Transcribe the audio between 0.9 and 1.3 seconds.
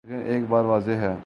ہے۔